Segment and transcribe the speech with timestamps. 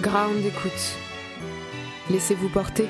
[0.00, 0.72] Ground écoute.
[2.10, 2.88] Laissez-vous porter.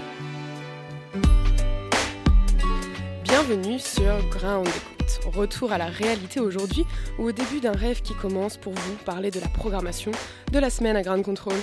[3.23, 5.35] Bienvenue sur Ground écoute.
[5.35, 6.87] Retour à la réalité aujourd'hui
[7.19, 10.12] ou au début d'un rêve qui commence pour vous parler de la programmation
[10.51, 11.57] de la semaine à Ground Control.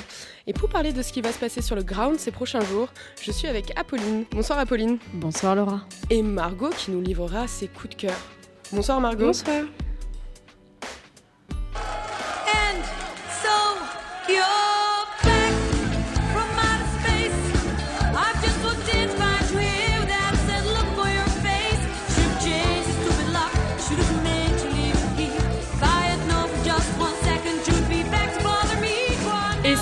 [0.46, 2.90] Et pour parler de ce qui va se passer sur le ground ces prochains jours,
[3.20, 4.26] je suis avec Apolline.
[4.30, 5.00] Bonsoir Apolline.
[5.14, 5.82] Bonsoir Laura.
[6.12, 8.18] Et Margot qui nous livrera ses coups de cœur.
[8.72, 9.26] Bonsoir Margot.
[9.26, 9.64] Bonsoir.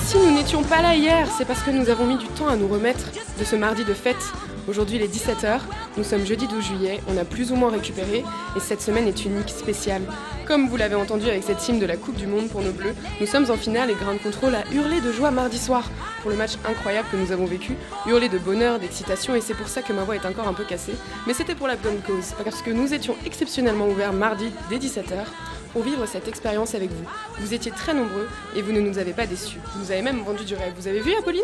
[0.10, 2.56] Si nous n'étions pas là hier, c'est parce que nous avons mis du temps à
[2.56, 4.34] nous remettre de ce mardi de fête.
[4.68, 5.60] Aujourd'hui, il est 17h,
[5.98, 8.24] nous sommes jeudi 12 juillet, on a plus ou moins récupéré
[8.56, 10.02] et cette semaine est unique, spéciale.
[10.48, 12.96] Comme vous l'avez entendu avec cette team de la Coupe du Monde pour nos Bleus,
[13.22, 15.88] nous sommes en finale et Ground Control a hurlé de joie mardi soir
[16.24, 17.76] pour le match incroyable que nous avons vécu,
[18.08, 20.64] hurlé de bonheur, d'excitation et c'est pour ça que ma voix est encore un peu
[20.64, 20.96] cassée.
[21.28, 25.26] Mais c'était pour la bonne cause, parce que nous étions exceptionnellement ouverts mardi dès 17h
[25.74, 27.06] pour vivre cette expérience avec vous.
[27.40, 29.58] Vous étiez très nombreux et vous ne nous avez pas déçus.
[29.74, 30.74] Vous nous avez même vendu du rêve.
[30.78, 31.42] Vous avez vu Apolline?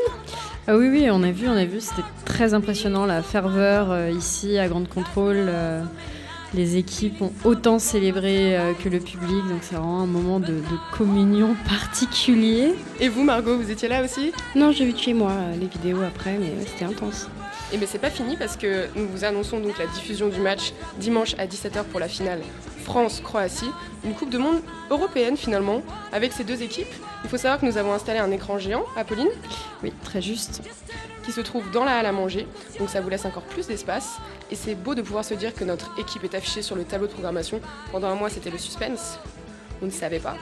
[0.67, 4.09] Ah oui, oui, on a vu, on a vu, c'était très impressionnant la ferveur euh,
[4.09, 5.35] ici à Grande Contrôle.
[5.37, 5.83] euh,
[6.53, 10.53] les équipes ont autant célébré euh, que le public, donc c'est vraiment un moment de,
[10.53, 12.73] de communion particulier.
[12.99, 14.31] Et vous Margot, vous étiez là aussi?
[14.55, 17.27] Non, j'ai vu de chez moi les vidéos après, mais ouais, c'était intense.
[17.73, 20.71] Et bien c'est pas fini parce que nous vous annonçons donc la diffusion du match
[20.99, 22.39] dimanche à 17h pour la finale
[22.85, 23.71] France-Croatie,
[24.05, 25.81] une Coupe de Monde européenne finalement,
[26.13, 26.93] avec ces deux équipes.
[27.23, 29.27] Il faut savoir que nous avons installé un écran géant, Apolline,
[29.83, 30.61] Oui, très juste.
[31.23, 32.47] qui se trouve dans la halle à manger,
[32.77, 34.17] donc ça vous laisse encore plus d'espace.
[34.51, 37.07] Et c'est beau de pouvoir se dire que notre équipe est affichée sur le tableau
[37.07, 37.59] de programmation.
[37.91, 39.17] Pendant un mois, c'était le suspense.
[39.81, 40.35] On ne savait pas.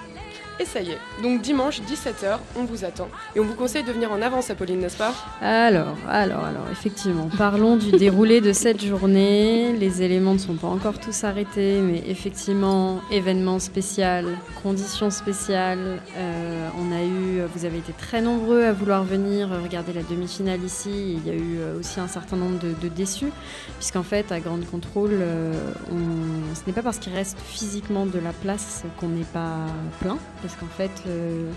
[0.60, 1.00] Et ça y est.
[1.24, 3.10] Donc dimanche, 17h, on vous attend.
[3.36, 5.14] Et on vous conseille de venir en avance, Apolline, n'est-ce pas?
[5.42, 9.74] Alors, alors, alors, effectivement, parlons du déroulé de cette journée.
[9.74, 14.28] Les éléments ne sont pas encore tous arrêtés, mais effectivement, événement spécial,
[14.62, 16.00] conditions spéciales.
[16.18, 20.64] Euh, on a eu, vous avez été très nombreux à vouloir venir regarder la demi-finale
[20.64, 21.18] ici.
[21.18, 23.32] Il y a eu euh, aussi un certain nombre de, déçus,
[23.80, 25.54] puisqu'en fait, à Grande Contrôle, euh,
[26.54, 29.66] ce n'est pas parce qu'il reste physiquement de la place qu'on n'est pas
[30.00, 31.50] plein, parce qu'en fait, euh,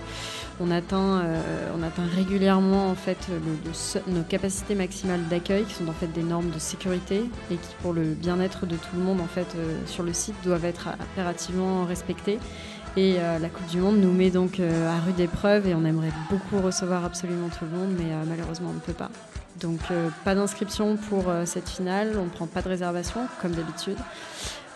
[0.60, 3.18] on atteint, euh, on atteint régulièrement en fait
[4.06, 7.92] nos capacités maximales d'accueil, qui sont en fait des normes de sécurité et qui, pour
[7.92, 11.84] le bien-être de tout le monde, en fait, euh, sur le site, doivent être impérativement
[11.84, 12.38] respectées.
[12.98, 16.62] Et la Coupe du Monde nous met donc à rude épreuve et on aimerait beaucoup
[16.62, 19.10] recevoir absolument tout le monde, mais malheureusement on ne peut pas.
[19.60, 19.80] Donc
[20.24, 23.98] pas d'inscription pour cette finale, on ne prend pas de réservation comme d'habitude.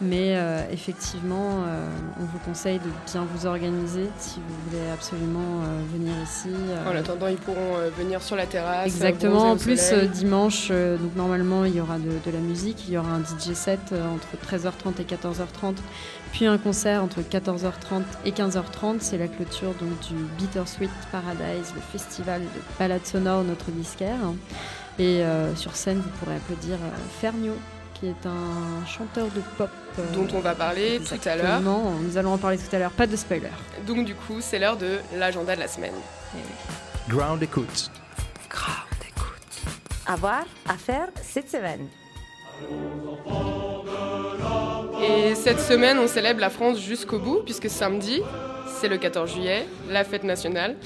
[0.03, 1.87] Mais euh, effectivement, euh,
[2.19, 6.49] on vous conseille de bien vous organiser si vous voulez absolument euh, venir ici.
[6.87, 8.87] En attendant, ils pourront venir sur la terrasse.
[8.87, 9.51] Exactement.
[9.51, 13.11] En plus, dimanche, donc normalement, il y aura de, de la musique, il y aura
[13.11, 15.75] un DJ set entre 13h30 et 14h30,
[16.33, 18.97] puis un concert entre 14h30 et 15h30.
[19.01, 24.17] C'est la clôture donc du Bittersweet Paradise, le festival de balade sonore notre disquaire.
[24.99, 25.23] Et
[25.57, 26.77] sur scène, vous pourrez applaudir
[27.21, 27.55] Fernio,
[28.01, 29.69] qui est un chanteur de pop.
[29.99, 31.45] euh, dont on va parler tout à l'heure.
[31.59, 31.93] Exactement.
[32.01, 32.91] Nous allons en parler tout à l'heure.
[32.91, 33.51] Pas de spoiler.
[33.87, 35.95] Donc du coup, c'est l'heure de l'agenda de la semaine.
[37.09, 37.91] Ground Écoute.
[40.07, 41.87] À voir, à faire cette semaine.
[45.03, 48.21] Et cette semaine, on célèbre la France jusqu'au bout, puisque samedi,
[48.81, 50.77] c'est le 14 juillet, la fête nationale.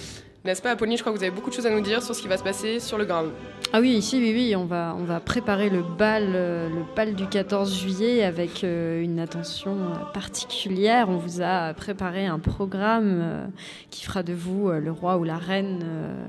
[0.45, 2.15] N'est-ce pas, Apolline Je crois que vous avez beaucoup de choses à nous dire sur
[2.15, 3.31] ce qui va se passer sur le ground.
[3.77, 8.23] Ah oui, ici, oui, oui, on va, préparer le bal, euh, le du 14 juillet
[8.23, 11.09] avec euh, une attention euh, particulière.
[11.09, 13.51] On vous a préparé un programme
[13.91, 15.85] qui fera de vous le roi ou la reine,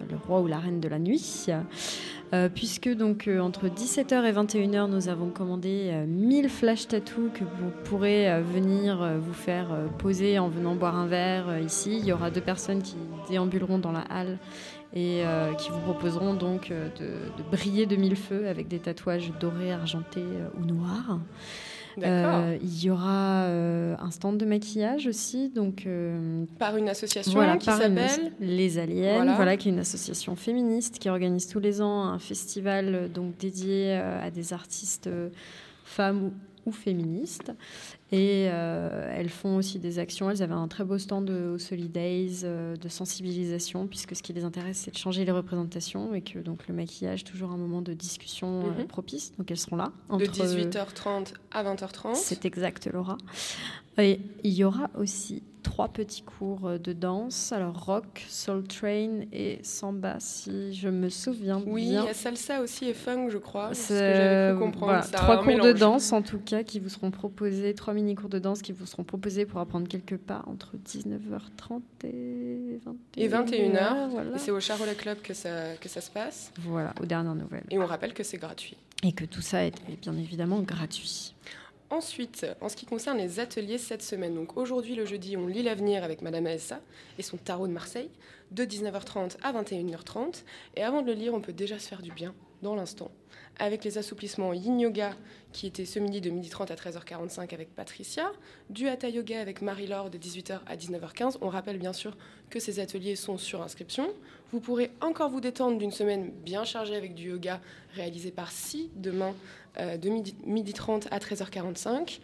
[0.10, 1.46] le roi ou la reine de la nuit.
[2.54, 7.70] Puisque donc entre 17h et 21h, nous avons commandé euh, 1000 flash tattoos que vous
[7.86, 9.68] pourrez venir vous faire
[10.00, 11.98] poser en venant boire un verre ici.
[12.00, 12.96] Il y aura deux personnes qui
[13.30, 14.38] déambuleront dans la halle
[14.96, 18.80] et euh, qui vous proposeront donc euh, de, de briller de mille feux avec des
[18.80, 21.20] tatouages dorés, argentés euh, ou noirs.
[22.04, 27.32] Euh, il y aura euh, un stand de maquillage aussi, donc euh, Par une association
[27.32, 28.34] voilà, qui s'appelle...
[28.42, 29.36] Les Aliens, Voilà.
[29.36, 29.56] voilà.
[29.56, 34.30] qui est une association féministe qui organise tous les ans un festival donc dédié à
[34.30, 35.10] des artistes
[35.86, 36.32] femmes
[36.66, 37.54] ou féministes.
[38.12, 40.30] Et euh, elles font aussi des actions.
[40.30, 44.32] Elles avaient un très beau stand de, au Solidays euh, de sensibilisation, puisque ce qui
[44.32, 47.82] les intéresse, c'est de changer les représentations et que donc le maquillage, toujours un moment
[47.82, 48.88] de discussion euh, Mhm.
[48.88, 49.34] propice.
[49.38, 49.92] Donc elles seront là.
[50.10, 52.14] De entre- 18h30 à 20h30.
[52.16, 53.18] C'est exact, Laura.
[53.98, 57.52] Et il y aura aussi trois petits cours euh, de danse.
[57.54, 62.06] Alors rock, soul train et samba, si je me souviens Oui, il y bien.
[62.06, 63.74] a salsa aussi et funk, je crois.
[63.74, 64.86] C'est ce que cru comprendre.
[64.92, 68.30] voilà, trois cours de danse en tout cas qui vous seront proposés, trois mini cours
[68.30, 72.96] de danse qui vous seront proposés pour apprendre quelques pas entre 19h30 et 21h.
[73.18, 74.10] Et 21h.
[74.10, 74.36] Voilà.
[74.36, 76.52] Et c'est au Charolais Club que ça, que ça se passe.
[76.60, 77.66] voilà, aux dernières nouvelles.
[77.72, 78.78] Et on rappelle que c'est gratuit.
[79.04, 81.34] Et que tout ça est est bien évidemment gratuit.
[81.92, 85.62] Ensuite, en ce qui concerne les ateliers cette semaine, donc aujourd'hui le jeudi, on lit
[85.62, 86.80] l'avenir avec Madame Aessa
[87.20, 88.10] et son tarot de Marseille,
[88.52, 90.44] de 19h30 à 21h30.
[90.76, 92.34] Et avant de le lire, on peut déjà se faire du bien
[92.66, 93.12] dans l'instant,
[93.60, 95.14] avec les assouplissements Yin Yoga
[95.54, 98.32] qui était ce midi de 12h30 à 13h45 avec Patricia,
[98.72, 101.38] du Hatha Yoga avec Marie-Laure de 18h à 19h15.
[101.42, 102.18] On rappelle bien sûr
[102.50, 104.08] que ces ateliers sont sur inscription.
[104.52, 107.62] Vous pourrez encore vous détendre d'une semaine bien chargée avec du yoga
[107.94, 109.36] réalisé par Si demain
[109.78, 112.20] euh, de midi, midi 30 à 13h45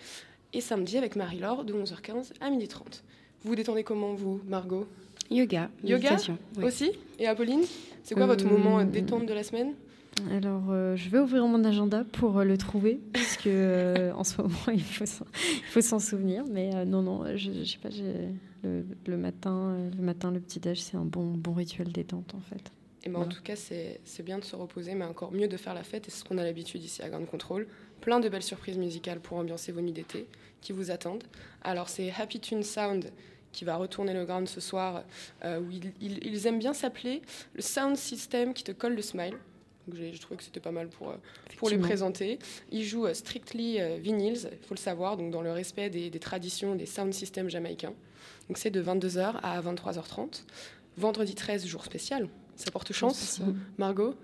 [0.54, 3.04] et samedi avec Marie-Laure de 11h15 à midi 30.
[3.44, 4.88] Vous vous détendez comment vous, Margot?
[5.30, 6.38] Yoga, Yoga méditation.
[6.58, 6.64] oui.
[6.66, 6.92] Aussi?
[7.20, 7.62] Et Apolline
[8.04, 9.76] C'est quoi votre Euh, moment détente de la semaine?
[10.30, 14.42] Alors, euh, je vais ouvrir mon agenda pour euh, le trouver, puisque euh, en ce
[14.42, 15.06] moment, il faut
[15.82, 16.44] s'en, souvenir.
[16.50, 17.90] Mais euh, non, non, je, je sais pas,
[18.64, 22.72] le, le matin, le matin, le petit-déj, c'est un bon, bon rituel détente, en fait.
[23.04, 25.58] Et ben, En tout cas, c'est c'est bien de se reposer, mais encore mieux de
[25.58, 27.68] faire la fête, et c'est ce qu'on a l'habitude ici à Grand Control.
[28.02, 30.28] Plein de belles surprises musicales pour ambiancer vos nuits d'été
[30.62, 31.24] qui vous attendent.
[31.64, 33.12] Alors, c'est Happy Tune Sound
[33.52, 35.04] qui va retourner le ground ce soir,
[35.44, 37.22] euh, où ils, ils- ils aiment bien s'appeler
[37.56, 39.34] le Sound System qui te colle le smile.
[39.88, 41.16] Donc, j'ai trouvé que c'était pas mal pour, euh,
[41.58, 42.40] pour les présenter.
[42.72, 46.10] Ils jouent euh, Strictly euh, Vinyls, il faut le savoir, donc dans le respect des,
[46.10, 47.94] des traditions des sound systems jamaïcains.
[48.48, 50.44] Donc c'est de 22h à 23h30.
[50.98, 52.28] Vendredi 13, jour spécial.
[52.56, 53.18] Ça porte chance.
[53.18, 53.56] spécial.
[53.78, 54.16] Margot?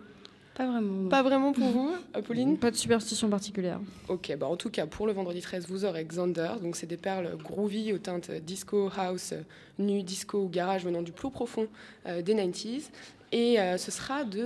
[0.58, 1.04] Pas vraiment.
[1.04, 1.10] non.
[1.10, 2.58] Pas vraiment pour vous, Apolline?
[2.58, 3.80] Pas de superstition particulière.
[4.08, 6.54] Ok, bah en tout cas, pour le vendredi 13, vous aurez Xander.
[6.64, 9.36] Donc, c'est des perles groovy aux teintes disco, house,
[9.78, 11.68] nu, disco ou garage venant du plus profond
[12.08, 12.90] euh, des 90s.
[13.32, 14.46] Et euh, ce sera de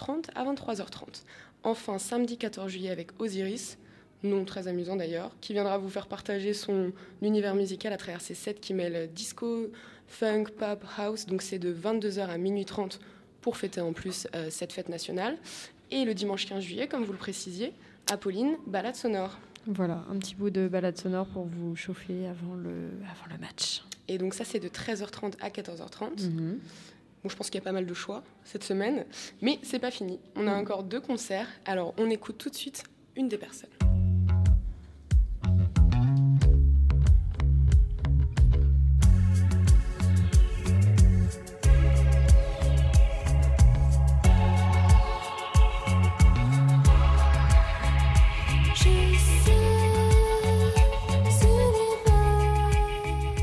[0.00, 1.22] 21h30 à 23h30.
[1.62, 3.78] Enfin, samedi 14 juillet avec Osiris,
[4.22, 6.92] nom très amusant d'ailleurs, qui viendra vous faire partager son
[7.22, 9.70] univers musical à travers ses sets qui mêlent disco,
[10.06, 11.26] funk, pop, house.
[11.26, 13.00] Donc, c'est de 22h à minuit 30
[13.40, 15.36] pour fêter en plus euh, cette fête nationale.
[15.90, 17.72] Et le dimanche 15 juillet, comme vous le précisiez,
[18.10, 19.38] Apolline, balade sonore.
[19.66, 23.82] Voilà, un petit bout de balade sonore pour vous chauffer avant le, avant le match.
[24.08, 26.28] Et donc ça, c'est de 13h30 à 14h30.
[26.28, 26.58] Mhm.
[27.22, 29.04] Bon, je pense qu'il y a pas mal de choix cette semaine,
[29.42, 30.18] mais c'est pas fini.
[30.36, 31.46] On a encore deux concerts.
[31.66, 32.84] Alors, on écoute tout de suite
[33.14, 33.68] une des personnes.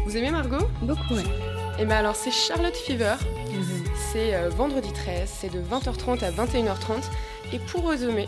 [0.04, 0.66] Vous aimez Margot?
[0.82, 1.57] Beaucoup, ouais.
[1.80, 3.16] Eh bien alors, c'est Charlotte Fever.
[4.12, 7.04] C'est euh, vendredi 13, c'est de 20h30 à 21h30.
[7.54, 8.28] Et pour résumer,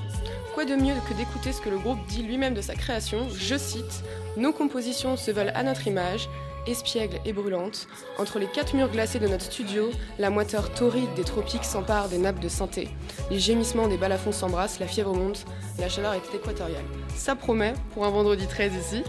[0.54, 3.28] quoi de mieux que d'écouter ce que le groupe dit lui-même de sa création?
[3.36, 4.04] Je cite
[4.38, 6.30] Nos compositions se veulent à notre image,
[6.68, 7.88] espiègles et brûlantes.
[8.20, 12.20] Entre les quatre murs glacés de notre studio, la moiteur torride des tropiques s'empare des
[12.20, 12.90] nappes de synthé.
[13.32, 15.46] Les gémissements des balafons s'embrassent, la fièvre monte,
[15.80, 16.86] la chaleur est équatoriale.
[17.16, 19.04] Ça promet pour un vendredi 13 ici.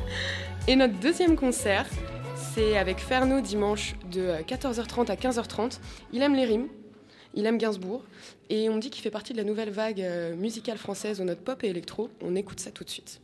[0.66, 1.84] Et notre deuxième concert,
[2.55, 5.78] c'est avec Ferno dimanche de euh, 14h30 à 15h30.
[6.12, 6.69] Il aime les rimes,
[7.35, 8.02] il aime Gainsbourg,
[8.49, 11.40] et on dit qu'il fait partie de la nouvelle vague euh, musicale française aux notes
[11.40, 12.11] pop et électro.
[12.23, 13.21] On écoute ça tout de suite.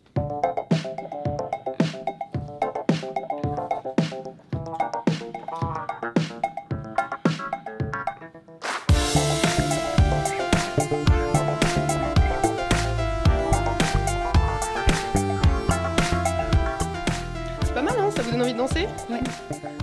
[18.66, 19.20] Danser Ouais.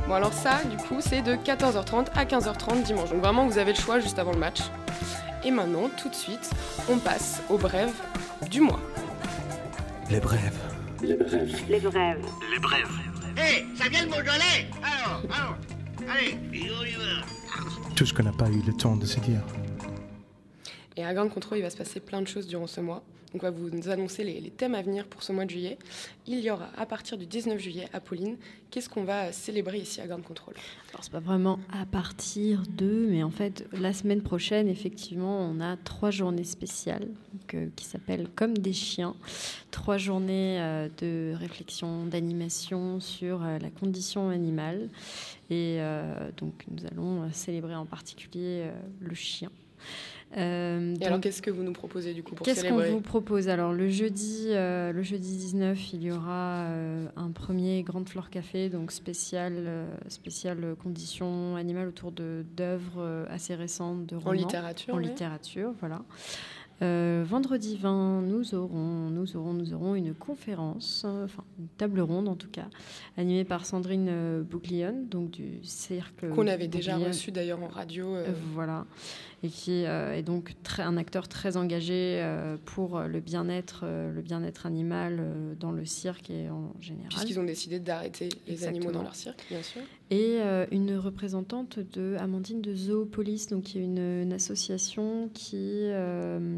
[0.07, 3.09] Bon, alors ça, du coup, c'est de 14h30 à 15h30 dimanche.
[3.09, 4.59] Donc vraiment, vous avez le choix juste avant le match.
[5.43, 6.49] Et maintenant, tout de suite,
[6.89, 7.93] on passe aux brèves
[8.49, 8.79] du mois.
[10.09, 10.59] Les brèves.
[11.01, 11.15] Les
[11.79, 12.25] brèves.
[13.37, 15.57] Hé, ça vient de Beaujolais Alors, alors,
[16.09, 19.41] allez, on y va Tout ce qu'on n'a pas eu le temps de se dire.
[20.95, 23.03] Et à Grand Contrôle, il va se passer plein de choses durant ce mois.
[23.35, 25.79] On va vous annoncer les, thèmes à venir pour ce mois de juillet.
[26.27, 28.37] Il y aura à partir du 19 juillet, Apolline,
[28.69, 30.53] qu'est-ce qu'on va célébrer ici à Ground Control
[30.91, 35.59] Alors, c'est pas vraiment à partir de, mais en fait, la semaine prochaine, effectivement, on
[35.61, 37.07] a trois journées spéciales
[37.55, 39.15] euh, qui s'appellent Comme des chiens.
[39.71, 44.89] Trois journées euh, de réflexion, d'animation sur euh, la condition animale.
[45.49, 45.79] Et
[46.37, 49.51] donc, nous allons célébrer en particulier le chien.
[50.37, 53.01] Euh, Et donc, alors qu'est-ce que vous nous proposez du coup pour Qu'est-ce qu'on vous
[53.01, 53.49] propose?
[53.49, 58.29] Alors le jeudi, euh, le jeudi 19, il y aura euh, un premier Grande Flore
[58.29, 64.29] Café, donc spécial, spécial conditions animales autour de d'œuvres assez récentes de romans.
[64.29, 65.03] En littérature En ouais.
[65.03, 66.01] littérature, voilà.
[66.81, 72.01] Euh, vendredi 20, nous aurons, nous aurons, nous aurons une conférence, euh, enfin une table
[72.01, 72.67] ronde en tout cas,
[73.15, 76.29] animée par Sandrine euh, Bouglione, donc du cercle.
[76.29, 78.07] Qu'on avait déjà reçu d'ailleurs en radio.
[78.15, 78.85] euh, Voilà,
[79.43, 82.25] et qui est donc très, un acteur très engagé
[82.65, 85.21] pour le bien-être, le bien-être animal
[85.59, 87.09] dans le cirque et en général.
[87.09, 89.81] Puisqu'ils ont décidé d'arrêter les animaux dans leur cirque, bien sûr.
[90.11, 90.39] Et
[90.71, 95.89] une représentante de Amandine de Zoopolis, donc qui est une, une association qui,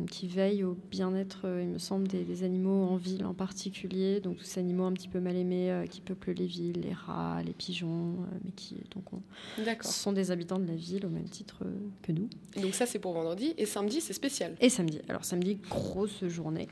[0.09, 4.19] qui veille au bien-être, euh, il me semble, des, des animaux en ville en particulier,
[4.19, 6.93] donc tous ces animaux un petit peu mal aimés euh, qui peuplent les villes, les
[6.93, 9.21] rats, les pigeons, euh, mais qui donc on-
[9.81, 11.63] sont des habitants de la ville au même titre
[12.01, 12.29] que nous.
[12.61, 14.55] Donc ça c'est pour vendredi et samedi c'est spécial.
[14.61, 14.99] Et samedi.
[15.09, 16.67] Alors samedi, grosse journée.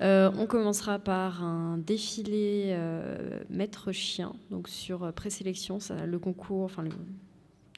[0.00, 5.78] Euh, on commencera par un défilé euh, maître chien, donc sur présélection.
[5.78, 6.90] Ça, le concours, enfin le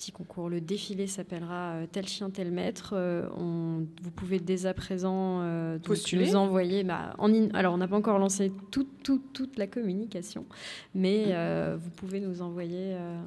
[0.03, 2.95] petit concours, le défilé s'appellera euh, tel chien tel maître.
[2.97, 6.27] Euh, on- vous pouvez dès à présent euh, Postuler.
[6.27, 6.83] nous envoyer.
[6.83, 10.45] Bah, en in- alors on n'a pas encore lancé toute toute toute la communication,
[10.95, 11.27] mais
[11.77, 12.95] vous pouvez nous envoyer.
[12.97, 13.21] euh,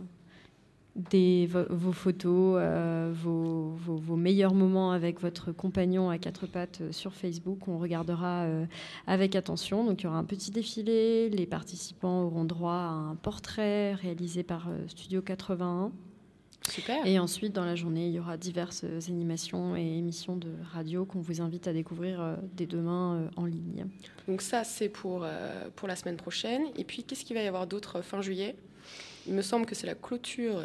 [1.11, 6.47] des, vo- vos photos, euh, vos, vos- vos meilleurs moments avec votre compagnon à quatre
[6.47, 7.67] pattes sur Facebook.
[7.67, 8.65] On regardera euh,
[9.05, 9.83] avec attention.
[9.83, 11.29] Donc il y aura un petit défilé.
[11.29, 15.91] Les participants auront droit à un portrait réalisé par euh, Studio 81.
[16.69, 17.05] Super.
[17.05, 21.21] Et ensuite, dans la journée, il y aura diverses animations et émissions de radio qu'on
[21.21, 23.85] vous invite à découvrir euh, dès demain euh, en ligne.
[24.27, 26.63] Donc ça c'est pour, euh, pour la semaine prochaine.
[26.75, 28.55] Et puis qu'est-ce qu'il va y avoir d'autre euh, fin juillet?
[29.27, 30.63] Il me semble que c'est la clôture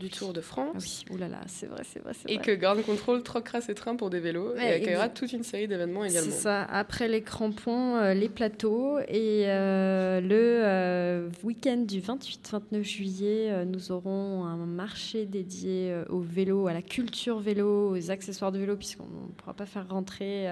[0.00, 1.04] du Tour de France.
[1.08, 2.44] Oui, oulala, c'est vrai, c'est vrai, c'est Et vrai.
[2.44, 6.02] que Ground Control troquera ses trains pour des vélos et accueillera toute une série d'événements
[6.04, 6.30] C'est également.
[6.36, 6.62] ça.
[6.64, 8.98] Après les crampons, euh, les plateaux.
[9.08, 16.68] Et euh, le euh, week-end du 28-29 juillet, nous aurons un marché dédié au vélo,
[16.68, 20.48] à la culture vélo, aux accessoires de vélo, puisqu'on ne pourra pas faire rentrer.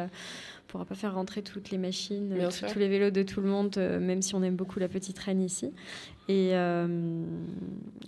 [0.67, 3.49] On pourra pas faire rentrer toutes les machines, euh, tous les vélos de tout le
[3.49, 5.73] monde, euh, même si on aime beaucoup la petite reine ici.
[6.29, 7.23] Et euh,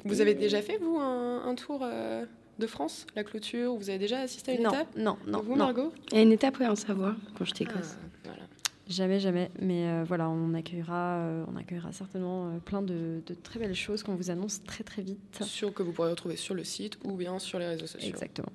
[0.04, 2.26] Vous et- avez déjà fait, vous, un, un tour euh,
[2.58, 5.52] de France, la clôture Vous avez déjà assisté à une non, étape non, non, Vous,
[5.52, 5.66] non.
[5.66, 7.96] Margot Il y a une étape ouais, en Savoie quand j'étais Ah, gosse.
[8.24, 8.42] voilà.
[8.88, 9.50] Jamais, jamais.
[9.60, 13.74] Mais euh, voilà, on accueillera, euh, on accueillera certainement euh, plein de, de très belles
[13.76, 15.40] choses qu'on vous annonce très très vite.
[15.44, 18.08] Sûr que vous pourrez retrouver sur le site ou bien sur les réseaux sociaux.
[18.08, 18.50] Exactement.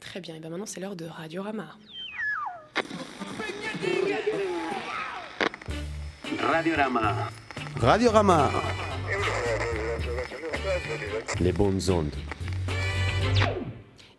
[0.00, 1.76] Très bien, et bien maintenant c'est l'heure de Radiorama.
[6.40, 7.30] Radiorama.
[7.76, 8.50] Radiorama.
[11.40, 12.14] Les bonnes ondes.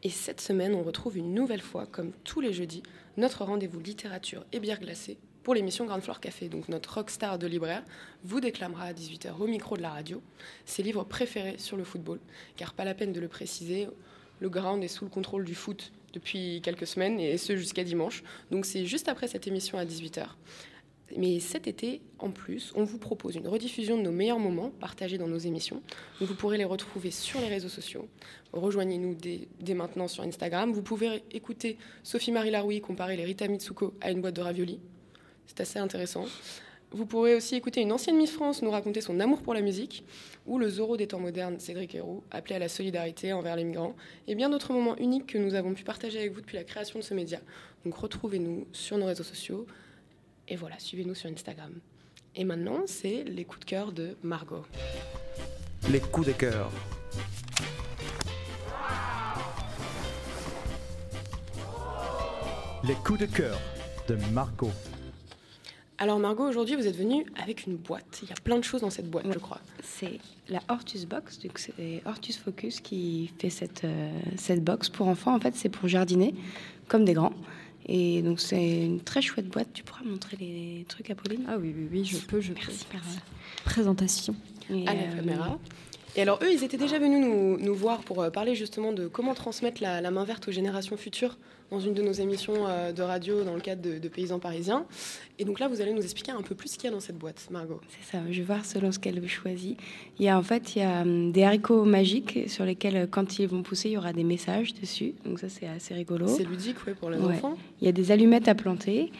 [0.03, 2.83] Et cette semaine, on retrouve une nouvelle fois, comme tous les jeudis,
[3.17, 6.47] notre rendez-vous littérature et bière glacée pour l'émission Grande Flore Café.
[6.47, 7.83] Donc notre rockstar de libraire
[8.23, 10.21] vous déclamera à 18h au micro de la radio
[10.65, 12.19] ses livres préférés sur le football.
[12.55, 13.89] Car pas la peine de le préciser,
[14.39, 18.23] le ground est sous le contrôle du foot depuis quelques semaines et ce jusqu'à dimanche.
[18.51, 20.25] Donc c'est juste après cette émission à 18h.
[21.17, 25.17] Mais cet été, en plus, on vous propose une rediffusion de nos meilleurs moments partagés
[25.17, 25.81] dans nos émissions.
[26.21, 28.07] Vous pourrez les retrouver sur les réseaux sociaux.
[28.53, 30.71] Rejoignez-nous dès, dès maintenant sur Instagram.
[30.71, 34.79] Vous pouvez écouter Sophie-Marie Laroui comparer les Rita Mitsuko à une boîte de raviolis.
[35.47, 36.25] C'est assez intéressant.
[36.91, 40.03] Vous pourrez aussi écouter une ancienne Miss France nous raconter son amour pour la musique,
[40.47, 43.95] ou le Zorro des temps modernes, Cédric Héroux, appelé à la solidarité envers les migrants,
[44.27, 46.97] et bien d'autres moments uniques que nous avons pu partager avec vous depuis la création
[46.97, 47.39] de ce média.
[47.85, 49.67] Donc retrouvez-nous sur nos réseaux sociaux,
[50.47, 51.73] et voilà, suivez-nous sur Instagram.
[52.35, 54.65] Et maintenant, c'est les coups de cœur de Margot.
[55.91, 56.71] Les coups de cœur.
[62.83, 63.59] Les coups de cœur
[64.07, 64.71] de Margot.
[66.01, 68.21] Alors Margot, aujourd'hui, vous êtes venue avec une boîte.
[68.23, 69.59] Il y a plein de choses dans cette boîte, je crois.
[69.83, 75.07] C'est la Hortus Box, donc c'est Hortus Focus qui fait cette, euh, cette box pour
[75.09, 75.35] enfants.
[75.35, 76.33] En fait, c'est pour jardiner,
[76.87, 77.33] comme des grands.
[77.85, 79.67] Et donc, c'est une très chouette boîte.
[79.73, 82.85] Tu pourras montrer les trucs à Pauline Ah oui, oui, oui, je peux, je Merci,
[82.85, 82.97] peux.
[82.97, 83.17] merci.
[83.17, 84.35] euh, Présentation.
[84.69, 85.59] Et, À la euh, caméra.
[86.15, 89.07] Et alors eux, ils étaient déjà venus nous, nous voir pour euh, parler justement de
[89.07, 91.37] comment transmettre la, la main verte aux générations futures
[91.71, 94.85] dans une de nos émissions euh, de radio dans le cadre de, de Paysans Parisiens.
[95.37, 96.99] Et donc là, vous allez nous expliquer un peu plus ce qu'il y a dans
[96.99, 97.79] cette boîte, Margot.
[97.89, 99.77] C'est ça, je vais voir selon ce qu'elle choisit.
[100.19, 103.05] Il y a en fait il y a hum, des haricots magiques sur lesquels, euh,
[103.09, 105.13] quand ils vont pousser, il y aura des messages dessus.
[105.25, 106.27] Donc ça, c'est assez rigolo.
[106.27, 107.35] C'est ludique ouais, pour les Ouais.
[107.35, 107.55] enfants.
[107.81, 109.11] Il y a des allumettes à planter.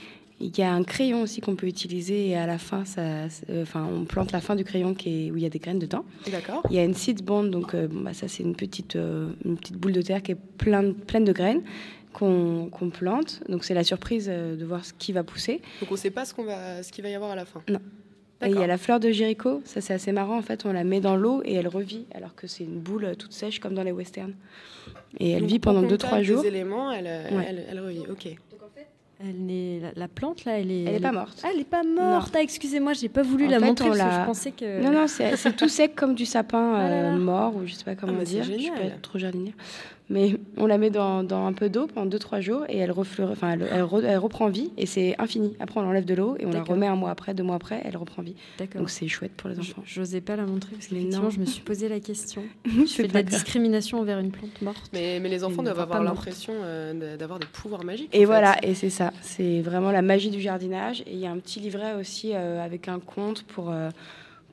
[0.41, 3.27] Il y a un crayon aussi qu'on peut utiliser et à la fin, ça, euh,
[3.61, 5.79] enfin, on plante la fin du crayon qui est, où il y a des graines
[5.79, 6.05] dedans.
[6.31, 6.63] D'accord.
[6.69, 9.57] Il y a une seed bond, donc euh, bah, ça c'est une petite, euh, une
[9.57, 11.61] petite boule de terre qui est pleine, pleine de graines
[12.13, 13.41] qu'on plante.
[13.49, 15.61] Donc c'est la surprise euh, de voir ce qui va pousser.
[15.81, 17.45] Donc on ne sait pas ce qu'on va, ce qu'il va y avoir à la
[17.45, 17.61] fin.
[17.67, 17.79] Non.
[18.41, 20.71] Et il y a la fleur de Jéricho, ça c'est assez marrant en fait, on
[20.71, 23.73] la met dans l'eau et elle revit alors que c'est une boule toute sèche comme
[23.73, 24.33] dans les westerns.
[25.19, 26.41] Et elle Donc, vit pendant qu'on 2-3 tape jours.
[26.43, 27.03] Des éléments, elle,
[27.35, 27.45] Ouais.
[27.49, 28.03] elle, elle revit.
[28.09, 28.29] Ok.
[29.21, 30.83] Elle n'est- la, la plante là, elle est.
[30.83, 31.41] Elle est pas morte.
[31.43, 32.33] Ah, elle est pas morte.
[32.37, 34.51] Ah, excusez-moi, j'ai pas voulu En la fait, montrer on parce que l'a- je pensais
[34.51, 34.81] que.
[34.81, 37.17] Non, non, c'est tout sec comme du sapin Ah là euh, là.
[37.17, 38.43] mort, ou je sais pas comment bah, c'est dire.
[38.45, 39.55] Je suis pas trop jardinière.
[40.09, 43.29] Mais on la met dans, dans un peu d'eau pendant 2-3 jours et elle, refleure,
[43.29, 45.55] enfin, elle, elle re- elle reprend vie et c'est infini.
[45.59, 47.81] Après, on l'enlève de l'eau et on la remet un mois après, deux mois après,
[47.85, 48.35] elle reprend vie.
[48.75, 49.83] Donc c'est chouette pour les enfants.
[49.85, 51.29] J'osais pas la montrer parce qu'effectivement, non.
[51.29, 52.43] je me suis posé la question.
[52.65, 53.33] Je fais de la grave.
[53.33, 54.89] discrimination envers une plante morte.
[54.93, 58.09] Mais, mais les enfants doivent avoir l'impression euh, d'avoir des pouvoirs magiques.
[58.13, 58.25] Et fait.
[58.25, 59.13] voilà, et c'est ça.
[59.21, 61.01] C'est vraiment la magie du jardinage.
[61.01, 63.89] Et il y a un petit livret aussi euh, avec un conte pour, euh,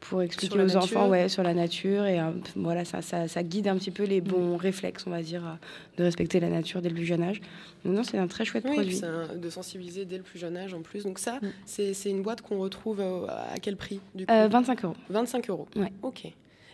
[0.00, 0.83] pour expliquer aux nature.
[0.83, 2.05] enfants ouais, sur la nature.
[2.07, 2.21] Et
[2.55, 5.59] voilà, ça, ça, ça guide un petit peu les bons réflexes, on va dire,
[5.97, 7.41] de respecter la nature dès le plus jeune âge.
[7.85, 9.00] Donc non, c'est un très chouette Oui, produit.
[9.05, 11.05] un- de sensibiliser dès le plus jeune âge en plus.
[11.05, 11.49] Donc ça, Mm.
[11.67, 14.97] c'est une boîte qu'on retrouve euh, à quel prix du coup Euh, 25 euros.
[15.11, 15.67] 25 euros.
[15.76, 15.93] Ouais.
[16.03, 16.26] Ok.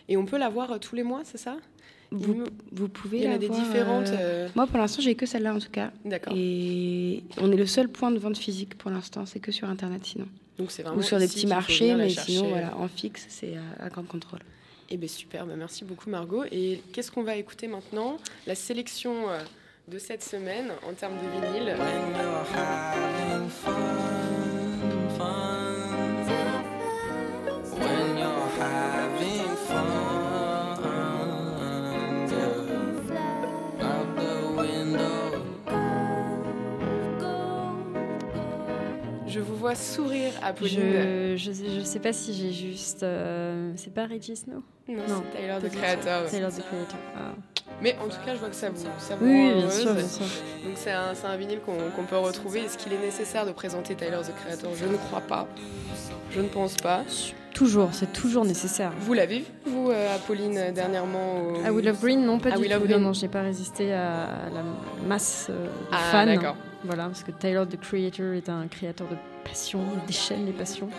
[0.09, 1.57] Et on peut l'avoir euh, tous les mois, c'est ça?
[2.11, 4.09] Vous, me- vous pouvez Il y en a des différentes.
[4.09, 5.91] euh, Moi, pour l'instant, j'ai que celle-là en tout cas.
[6.05, 6.33] D'accord.
[6.37, 10.05] Et on est le seul point de vente physique pour l'instant, c'est que sur Internet
[10.05, 10.27] sinon.
[10.57, 12.33] Donc c'est vraiment Ou sur des petits marchés, mais chercher.
[12.33, 14.39] sinon, voilà, en fixe, c'est à, à grande contrôle.
[14.89, 16.43] Eh bien super, bah, merci beaucoup Margot.
[16.51, 18.17] Et qu'est-ce qu'on va écouter maintenant?
[18.45, 19.39] La sélection euh,
[19.87, 21.75] de cette semaine en termes de vinyle.
[39.63, 40.79] Vois sourire, Apolline.
[40.81, 43.01] Je, je, sais- je sais pas si j'ai juste.
[43.03, 44.61] euh, c'est pas Reggie Snow?
[44.89, 46.25] Non, Non, c'est the du Creator.
[46.29, 46.99] Tyler the Creator.
[47.15, 47.19] Ah.
[47.81, 49.81] Mais en tout cas, je vois que ça vous, ça vous Oui, rend bien heureuse.
[49.81, 50.25] sûr, bien sûr.
[50.65, 52.59] Donc c'est un, c'est un vinyle qu'on qu'on peut retrouver.
[52.65, 54.71] Est-ce qu'il est nécessaire de présenter Tyler, the Creator?
[54.75, 55.47] Je ne crois pas.
[56.31, 57.03] Je ne pense pas.
[57.53, 58.91] Toujours, c'est toujours nécessaire.
[58.99, 61.65] Vous l'avez vu, vous, euh, Apolline, euh, dernièrement au...
[61.65, 62.87] À Will of Green, non, pas Ah, du tout.
[62.89, 64.63] Non, non, j'ai pas résisté à la
[65.07, 66.25] masse euh, de Ah, fans.
[66.25, 66.55] d'accord.
[66.83, 69.15] Voilà, parce que Tyler, the Creator, est un créateur de
[69.47, 70.89] passion, il déchaîne les passions.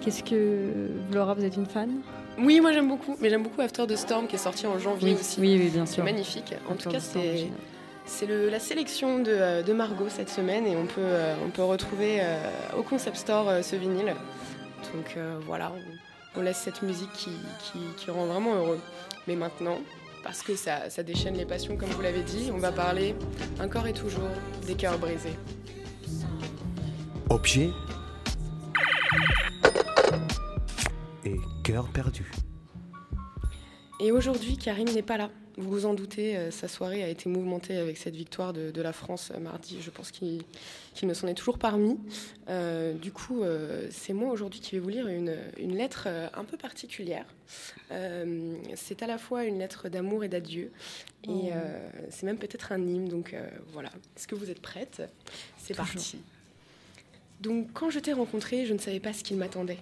[0.00, 0.90] Qu'est-ce que.
[1.12, 1.90] Laura, vous êtes une fan?
[2.38, 3.16] Oui, moi j'aime beaucoup.
[3.20, 5.40] Mais j'aime beaucoup After the Storm qui est sorti en janvier oui, aussi.
[5.40, 6.04] oui, oui, bien C'est sûr.
[6.04, 6.54] magnifique.
[6.70, 7.48] En tout cas, c'est
[8.06, 11.62] c'est la sélection de, euh, de Margot cette semaine et on peut, euh, on peut
[11.62, 12.38] retrouver euh,
[12.78, 14.14] au Concept Store ce vinyle.
[14.94, 15.72] Donc euh, voilà,
[16.34, 18.80] on, on laisse cette musique qui, qui, qui rend vraiment heureux.
[19.26, 19.76] Mais maintenant,
[20.22, 23.14] parce que ça, ça déchaîne les passions comme vous l'avez dit, on va parler
[23.62, 24.28] encore et toujours
[24.66, 25.36] des cœurs brisés.
[27.30, 27.70] Objet
[31.24, 32.30] et cœur perdu.
[34.00, 35.30] Et aujourd'hui, Karine n'est pas là.
[35.58, 38.80] Vous vous en doutez, euh, sa soirée a été mouvementée avec cette victoire de, de
[38.80, 39.78] la France euh, mardi.
[39.82, 40.44] Je pense qu'il
[40.94, 41.98] qu'il ne s'en est toujours parmi.
[42.48, 46.44] Euh, du coup, euh, c'est moi aujourd'hui qui vais vous lire une, une lettre un
[46.44, 47.26] peu particulière.
[47.90, 50.70] Euh, c'est à la fois une lettre d'amour et d'adieu.
[51.24, 51.50] Et Oh.
[52.10, 53.08] c'est même peut-être un hymne.
[53.08, 53.34] Donc
[53.72, 53.90] voilà.
[54.16, 55.02] Est-ce que vous êtes prête?
[55.58, 56.18] C'est parti.
[57.40, 59.78] Donc quand je t'ai rencontré, je ne savais pas ce qu'il m'attendait.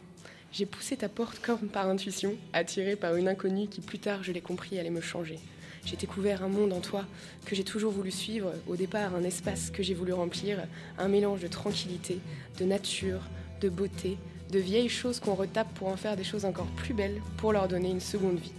[0.52, 4.32] J'ai poussé ta porte comme par intuition, attirée par une inconnue qui plus tard, je
[4.32, 5.38] l'ai compris, allait me changer.
[5.86, 7.04] J'ai découvert un monde en toi
[7.44, 10.58] que j'ai toujours voulu suivre, au départ un espace que j'ai voulu remplir,
[10.98, 12.18] un mélange de tranquillité,
[12.58, 13.20] de nature,
[13.60, 14.18] de beauté,
[14.50, 17.68] de vieilles choses qu'on retape pour en faire des choses encore plus belles, pour leur
[17.68, 18.52] donner une seconde vie.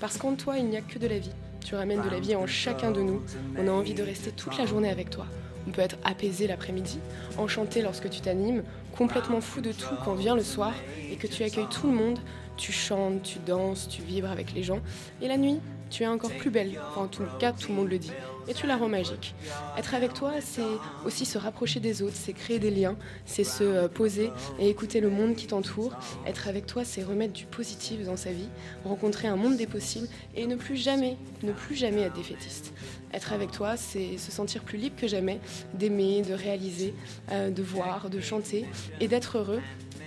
[0.00, 1.32] Parce qu'en toi, il n'y a que de la vie.
[1.64, 3.22] Tu ramènes de la vie en chacun de nous.
[3.56, 5.26] On a envie de rester toute la journée avec toi.
[5.66, 6.98] On peut être apaisé l'après-midi,
[7.38, 8.62] enchanté lorsque tu t'animes,
[8.94, 10.74] complètement fou de tout quand vient le soir
[11.10, 12.18] et que tu accueilles tout le monde.
[12.58, 14.80] Tu chantes, tu danses, tu vibres avec les gens.
[15.22, 15.58] Et la nuit,
[15.90, 16.78] tu es encore plus belle.
[16.90, 18.12] Enfin, en tout cas, tout le monde le dit.
[18.48, 19.34] Et tu la rends magique.
[19.76, 20.62] Être avec toi, c'est
[21.04, 25.00] aussi se rapprocher des autres, c'est créer des liens, c'est se euh, poser et écouter
[25.00, 25.98] le monde qui t'entoure.
[26.26, 28.48] Être avec toi, c'est remettre du positif dans sa vie,
[28.84, 32.72] rencontrer un monde des possibles et ne plus jamais, ne plus jamais être défaitiste.
[33.12, 35.40] Être avec toi, c'est se sentir plus libre que jamais,
[35.74, 36.94] d'aimer, de réaliser,
[37.32, 38.64] euh, de voir, de chanter
[39.00, 39.60] et d'être heureux.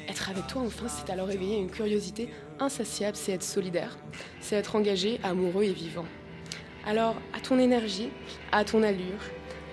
[0.08, 3.98] Être avec toi, enfin, c'est alors éveiller une curiosité insatiable, c'est être solidaire,
[4.42, 6.06] c'est être engagé, amoureux et vivant.
[6.86, 8.10] Alors, à ton énergie,
[8.52, 9.22] à ton allure,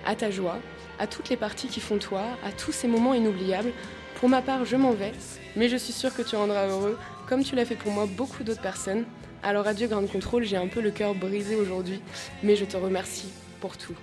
[0.05, 0.57] à ta joie,
[0.99, 3.71] à toutes les parties qui font toi, à tous ces moments inoubliables,
[4.19, 5.13] pour ma part, je m'en vais,
[5.55, 6.97] mais je suis sûre que tu rendras heureux,
[7.27, 9.05] comme tu l'as fait pour moi beaucoup d'autres personnes.
[9.43, 12.01] Alors adieu Grande Contrôle, j'ai un peu le cœur brisé aujourd'hui,
[12.41, 13.29] mais je te remercie
[13.61, 13.95] pour tout.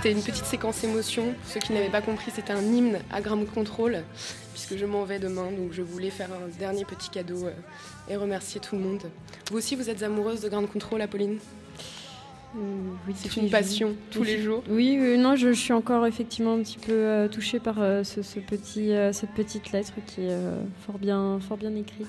[0.00, 1.34] C'était une petite séquence émotion.
[1.42, 4.04] Pour ceux qui n'avaient pas compris, c'était un hymne à Grande Contrôle,
[4.52, 7.50] puisque je m'en vais demain, donc je voulais faire un dernier petit cadeau euh,
[8.08, 9.00] et remercier tout le monde.
[9.50, 11.38] Vous aussi, vous êtes amoureuse de Grande Contrôle, Apolline?
[12.56, 12.58] Euh,
[13.08, 13.96] oui, C'est une passion, jours.
[14.12, 14.62] tous les jours.
[14.70, 18.04] Oui, euh, non, je, je suis encore effectivement un petit peu euh, touchée par euh,
[18.04, 20.36] ce, ce petit, cette petite lettre qui est
[20.86, 22.06] fort, bien, fort bien écrite.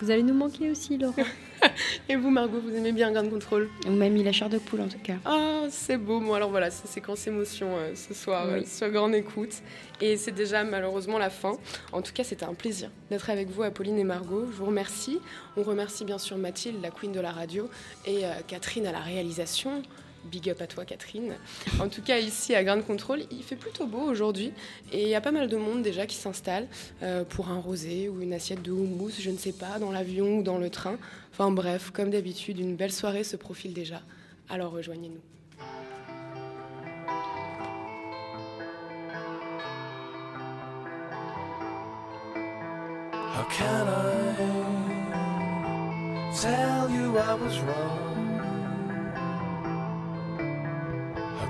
[0.00, 1.14] Vous allez nous manquer aussi, Laurent.
[2.08, 3.68] Et vous, Margot, vous aimez bien Grande Contrôle?
[3.86, 5.14] On m'a mis la chair de poule en tout cas.
[5.24, 6.20] Ah, c'est beau.
[6.20, 8.66] Bon, alors voilà, c'est séquence émotion euh, ce soir euh, Oui.
[8.66, 9.54] sur Grande Écoute.
[10.00, 11.52] Et c'est déjà malheureusement la fin.
[11.92, 14.46] En tout cas, c'était un plaisir d'être avec vous, Apolline et Margot.
[14.50, 15.20] Je vous remercie.
[15.56, 17.68] On remercie bien sûr Mathilde, la queen de la radio,
[18.06, 19.82] et euh, Catherine à la réalisation.
[20.24, 21.34] Big up à toi, Catherine.
[21.80, 24.52] En tout cas, ici à Grande Contrôle, il fait plutôt beau aujourd'hui.
[24.92, 26.68] Et il y a pas mal de monde déjà qui s'installe
[27.02, 30.38] euh, pour un rosé ou une assiette de houmous, je ne sais pas, dans l'avion
[30.38, 30.96] ou dans le train.
[31.32, 34.02] Enfin bref, comme d'habitude, une belle soirée se profile déjà.
[34.48, 35.20] Alors rejoignez-nous.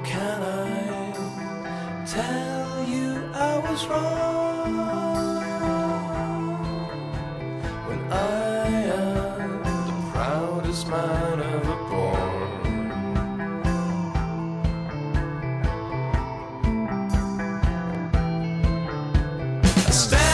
[0.05, 1.13] Can I
[2.07, 4.77] tell you I was wrong?
[7.87, 8.67] When I
[9.01, 12.43] am the proudest man ever born.
[19.91, 20.32] Stand